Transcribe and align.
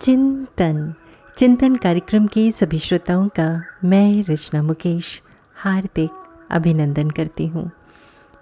चिंतन 0.00 0.94
चिंतन 1.38 1.76
कार्यक्रम 1.76 2.26
के 2.26 2.50
सभी 2.52 2.78
श्रोताओं 2.78 3.28
का 3.28 3.62
मैं 3.84 4.22
रचना 4.22 4.62
मुकेश 4.62 5.22
हार्दिक 5.56 6.10
अभिनंदन 6.50 7.10
करती 7.10 7.46
हूँ। 7.46 7.70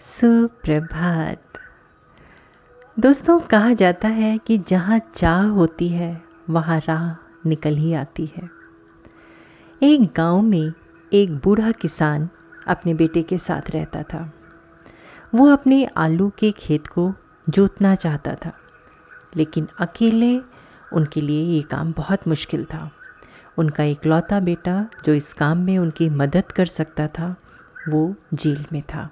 सुप्रभात। 0.00 1.42
दोस्तों, 2.98 3.38
कहा 3.40 3.72
जाता 3.72 4.08
है 4.08 4.36
कि 4.38 4.58
जहाँ 4.58 5.00
चाह 5.16 5.46
होती 5.46 5.88
है, 5.88 6.22
वहाँ 6.50 6.78
राह 6.78 7.48
निकल 7.48 7.76
ही 7.76 7.92
आती 7.92 8.26
है। 8.36 8.48
एक 9.82 10.12
गाँव 10.16 10.42
में 10.42 10.72
एक 11.12 11.36
बूढ़ा 11.36 11.70
किसान 11.72 12.28
अपने 12.66 12.94
बेटे 12.94 13.22
के 13.22 13.38
साथ 13.38 13.70
रहता 13.70 14.02
था। 14.02 14.32
वो 15.34 15.50
अपने 15.50 15.84
आलू 15.96 16.30
के 16.38 16.50
खेत 16.50 16.86
को 16.86 17.12
जोतना 17.48 17.94
चाहता 17.94 18.34
था, 18.34 18.52
लेकिन 19.36 19.68
अकेले 19.80 20.57
उनके 20.92 21.20
लिए 21.20 21.56
ये 21.56 21.62
काम 21.62 21.92
बहुत 21.92 22.28
मुश्किल 22.28 22.64
था। 22.64 22.90
उनका 23.58 23.84
इकलौता 23.84 24.40
बेटा, 24.40 24.86
जो 25.04 25.14
इस 25.14 25.32
काम 25.32 25.58
में 25.58 25.78
उनकी 25.78 26.08
मदद 26.08 26.52
कर 26.52 26.66
सकता 26.66 27.06
था, 27.06 27.36
वो 27.88 28.14
जेल 28.34 28.64
में 28.72 28.82
था। 28.82 29.10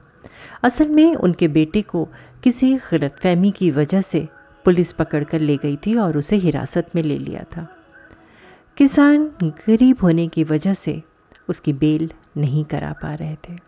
असल 0.63 0.89
में 0.89 1.15
उनके 1.15 1.49
बेटे 1.49 1.83
को 1.83 2.09
किसी 2.45 2.75
गलतफहमी 2.75 3.51
की 3.51 3.71
वजह 3.71 4.01
से 4.01 4.29
पुलिस 4.65 4.93
पकड़ 4.93 5.25
कर 5.25 5.41
ले 5.41 5.57
गई 5.57 5.77
थी 5.77 5.95
और 5.95 6.17
उसे 6.17 6.37
हिरासत 6.37 6.91
में 6.95 7.03
ले 7.03 7.19
लिया 7.19 7.43
था। 7.43 7.69
किसान 8.77 9.33
गरीब 9.43 9.97
होने 10.03 10.29
की 10.29 10.45
वजह 10.45 10.75
से 10.75 11.03
उसकी 11.49 11.73
बेल 11.73 12.13
नहीं 12.37 12.65
करा 12.65 12.93
पा 12.93 13.15
रहे 13.15 13.35
थे। 13.35 13.59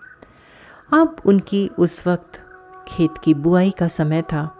अब 0.92 1.16
उनकी 1.26 1.70
उस 1.78 2.06
वक्त 2.06 2.40
खेत 2.88 3.10
की 3.24 3.34
बुआई 3.34 3.70
का 3.70 3.88
समय 3.88 4.22
था 4.22 4.54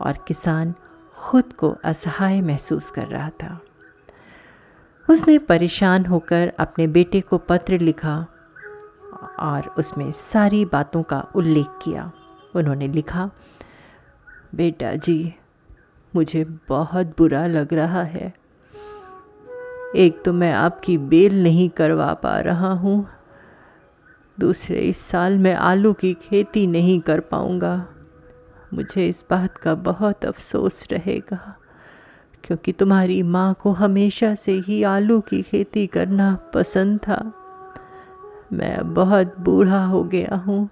और 0.00 0.24
किसान 0.28 0.74
खुद 1.22 1.52
को 1.52 1.76
असहाय 1.84 2.40
महसूस 2.40 2.90
कर 2.90 3.06
रहा 3.06 3.30
था। 3.30 3.60
उसने 5.10 5.38
परेशान 5.38 6.06
होकर 6.06 6.52
अपने 6.58 6.86
बेटे 6.86 7.20
को 7.20 7.38
पत्र 7.38 7.78
लिखा 7.78 8.26
और 9.38 9.74
उसमें 9.78 10.10
सारी 10.10 10.64
बातों 10.64 11.02
का 11.02 11.20
उल्लेख 11.34 11.66
किया। 11.82 12.12
उन्होंने 12.54 12.88
लिखा, 12.88 13.30
बेटा 14.54 14.94
जी, 14.94 15.34
मुझे 16.16 16.44
बहुत 16.68 17.06
बुरा 17.06 17.46
लग 17.46 17.74
रहा 17.74 18.02
है। 18.02 18.34
एक 19.96 20.22
तो 20.24 20.32
मैं 20.32 20.52
आपकी 20.52 20.98
बेल 20.98 21.42
नहीं 21.42 21.68
करवा 21.68 22.14
पा 22.14 22.40
रहा 22.40 22.72
हूँ। 22.72 23.08
दूसरे 24.40 24.80
इस 24.80 24.98
साल 24.98 25.38
मैं 25.38 25.54
आलू 25.54 25.92
की 25.92 26.14
खेती 26.14 26.66
नहीं 26.66 27.00
कर 27.00 27.20
पाऊँगा। 27.20 27.86
मुझे 28.72 29.06
इस 29.08 29.24
बात 29.30 29.56
का 29.58 29.74
बहुत 29.74 30.24
अफसोस 30.24 30.86
रहेगा, 30.92 31.38
क्योंकि 32.44 32.72
तुम्हारी 32.72 33.22
माँ 33.22 33.52
को 33.54 33.72
हमेशा 33.72 34.34
से 34.34 34.52
ही 34.58 34.82
आलू 34.82 35.20
की 35.20 35.42
खेती 35.42 35.86
करना 35.86 36.34
पसंद 36.54 36.98
था। 36.98 37.20
मैं 38.52 38.94
बहुत 38.94 39.38
बूढ़ा 39.40 39.84
हो 39.84 40.02
गया 40.04 40.36
हूँ 40.36 40.68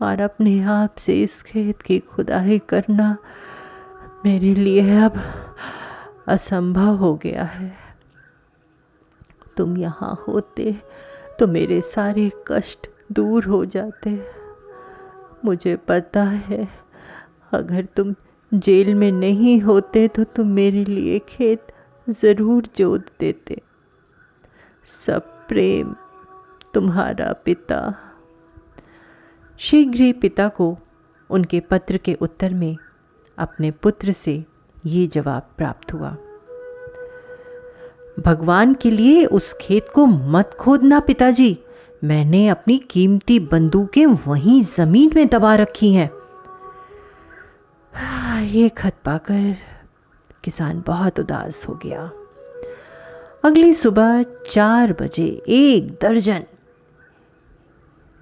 और 0.00 0.20
अपने 0.20 0.60
आप 0.62 0.94
से 0.98 1.22
इस 1.22 1.40
खेत 1.42 1.82
की 1.82 1.98
खुदाई 2.06 2.58
करना 2.68 3.16
मेरे 4.24 4.54
लिए 4.54 4.98
अब 4.98 5.20
असंभव 6.28 6.96
हो 6.96 7.14
गया 7.14 7.44
है। 7.44 7.72
तुम 9.56 9.76
यहाँ 9.78 10.14
होते 10.28 10.74
तो 11.38 11.46
मेरे 11.46 11.80
सारे 11.80 12.30
कष्ट 12.48 12.88
दूर 13.12 13.44
हो 13.44 13.64
जाते। 13.66 14.18
मुझे 15.44 15.76
पता 15.88 16.22
है 16.22 16.66
अगर 17.54 17.84
तुम 17.96 18.14
जेल 18.52 18.94
में 18.94 19.10
नहीं 19.12 19.60
होते 19.60 20.06
तो 20.08 20.24
तुम 20.26 20.48
मेरे 20.48 20.84
लिए 20.84 21.18
खेत 21.18 21.72
ज़रूर 22.06 22.68
जोत 22.76 23.06
देते। 23.20 23.60
सब 24.88 25.30
प्रेम 25.48 25.94
तुम्हारा 26.74 27.32
पिता। 27.44 27.78
शीघ्र 29.60 30.02
ही 30.02 30.12
पिता 30.12 30.48
को 30.48 30.76
उनके 31.30 31.60
पत्र 31.60 31.96
के 31.96 32.14
उत्तर 32.14 32.54
में 32.54 32.76
अपने 33.38 33.70
पुत्र 33.82 34.12
से 34.12 34.42
ये 34.86 35.06
जवाब 35.06 35.50
प्राप्त 35.56 35.92
हुआ। 35.92 36.16
भगवान 38.18 38.74
के 38.74 38.90
लिए 38.90 39.24
उस 39.26 39.52
खेत 39.60 39.88
को 39.88 40.06
मत 40.06 40.56
खोदना 40.60 41.00
पिताजी। 41.00 41.56
मैंने 42.04 42.46
अपनी 42.48 42.76
कीमती 42.90 43.38
बंदूकें 43.42 44.06
वहीं 44.06 44.60
ज़मीन 44.62 45.10
में 45.16 45.26
दबा 45.28 45.54
रखी 45.54 45.92
हैं। 45.92 46.10
ये 48.38 48.68
खत 48.68 48.96
पाकर 49.04 49.56
किसान 50.44 50.82
बहुत 50.86 51.20
उदास 51.20 51.64
हो 51.68 51.74
गया। 51.74 52.10
अगली 53.44 53.72
सुबह 53.72 54.22
चार 54.50 54.92
बजे 54.92 55.26
एक 55.48 55.90
दर्जन 56.02 56.44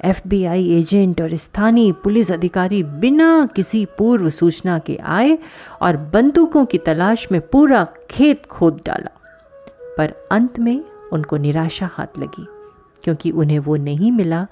एफबीआई 0.01 0.69
एजेंट 0.71 1.21
और 1.21 1.35
स्थानीय 1.37 1.93
पुलिस 1.93 2.33
अधिकारी 2.33 2.83
बिना 2.83 3.49
किसी 3.57 3.85
पूर्व 3.99 4.31
सूचना 4.31 4.79
के 4.79 4.97
आए 4.97 5.39
और 5.83 5.97
बंदूकों 5.97 6.65
की 6.65 6.79
तलाश 6.79 7.27
में 7.33 7.41
पूरा 7.41 7.85
खेत 8.11 8.47
खोद 8.47 8.81
डाला। 8.87 9.11
पर 9.99 10.15
अंत 10.33 10.59
में 10.59 10.85
उनको 11.13 11.37
निराशा 11.37 11.91
हाथ 11.93 12.19
लगी, 12.19 12.47
क्योंकि 13.05 13.31
उन्हें 13.31 13.59
वो 13.59 13.77
नहीं 13.77 14.13
मिला 14.13 14.47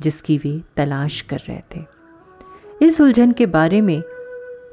जिसकी 0.00 0.38
वे 0.38 0.60
तलाश 0.76 1.20
कर 1.20 1.38
रहे 1.38 1.60
थे। 1.76 1.84
इस 2.82 3.00
उलझन 3.00 3.32
के 3.32 3.46
बारे 3.46 3.80
में 3.80 4.02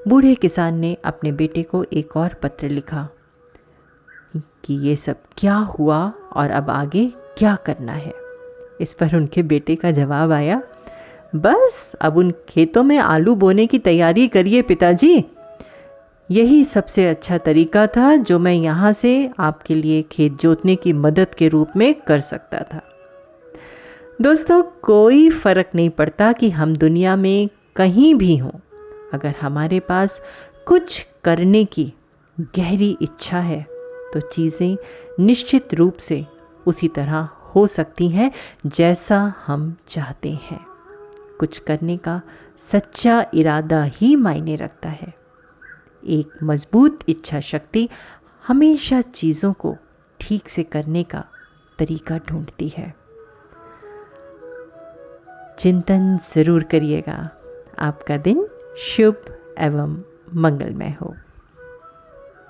बूढ़े 0.08 0.36
किसान 0.36 0.80
ने 0.80 0.98
अपने 1.06 1.32
बेटे 1.32 1.64
को 1.64 1.86
एक 1.94 2.18
और 2.18 2.34
पत्र 2.34 2.70
लिखा 2.70 3.10
कि 4.38 4.74
ये 4.88 4.96
सब 4.96 5.16
क्या 5.38 5.56
हुआ 5.56 6.14
और 6.34 6.52
अब 6.52 6.70
आगे 6.70 7.14
क्या 7.38 7.56
करना 7.56 7.92
है। 7.92 8.14
इस 8.82 8.94
पर 8.94 9.16
उनके 9.16 9.44
बेटे 9.44 9.76
का 9.76 9.92
जवाब 9.92 10.32
आया, 10.32 10.62
बस, 11.36 11.96
अब 12.02 12.18
उन 12.18 12.34
खेतों 12.50 12.84
में 12.84 12.98
आलू 12.98 13.36
बोने 13.36 13.68
की 13.68 13.80
तैयारी 13.80 14.28
करिए 14.28 14.62
पिताजी। 14.62 15.26
यही 16.32 16.64
सबसे 16.64 17.08
अच्छा 17.08 17.38
तरीका 17.38 17.88
था 17.88 18.16
जो 18.16 18.40
मैं 18.40 18.54
यहाँ 18.54 18.92
से 18.92 19.30
आपके 19.40 19.76
लिए 19.76 20.02
खेत 20.02 20.34
जोतने 20.34 20.76
की 20.76 20.94
मदद 20.94 21.36
के 21.36 21.48
रूप 21.48 21.70
में 21.76 21.94
कर 21.94 22.20
सकता 22.20 22.60
था। 22.74 22.82
दोस्तों, 24.22 24.64
कोई 24.64 25.30
फ़र्क 25.30 25.70
नहीं 25.76 25.90
पड़ता 25.90 26.32
कि 26.32 26.50
हम 26.50 26.76
दुनिया 26.76 27.16
में 27.16 27.50
कहीं 27.76 28.16
भी 28.16 28.38
हों। 28.38 28.52
अगर 29.14 29.36
हमारे 29.42 29.80
पास 29.80 30.22
कुछ 30.68 31.06
करने 31.24 31.64
की 31.66 31.92
गहरी 32.58 32.98
इच्छा 33.02 33.40
है 33.40 33.62
तो 34.14 34.20
चीज़ें 34.22 34.78
निश्चित 35.20 35.74
रूप 35.74 35.98
से 35.98 36.26
उसी 36.66 36.88
तरह 36.88 37.30
हो 37.56 37.66
सकती 37.68 38.08
हैं 38.10 38.32
जैसा 38.66 39.18
हम 39.46 39.76
चाहते 39.88 40.32
हैं। 40.44 40.60
कुछ 41.40 41.60
करने 41.60 41.98
का 41.98 42.22
सच्चा 42.62 43.26
इरादा 43.34 43.84
ही 43.84 44.16
मायने 44.16 44.56
रखता 44.56 44.90
है। 44.90 45.14
एक 46.04 46.38
मज़बूत 46.44 47.00
इच्छा 47.10 47.40
शक्ति 47.40 47.88
हमेशा 48.46 49.02
चीज़ों 49.02 49.54
को 49.54 49.76
ठीक 50.20 50.50
से 50.50 50.64
करने 50.64 51.04
का 51.04 51.24
तरीका 51.80 52.18
ढूंढती 52.28 52.68
है। 52.70 52.94
चिंतन 55.60 56.18
ज़रूर 56.24 56.64
करिएगा। 56.64 57.18
आपका 57.80 58.18
दिन 58.18 58.46
शुभ 58.78 59.40
एवं 59.60 60.04
मंगलमय 60.36 60.98
हो। 61.02 61.16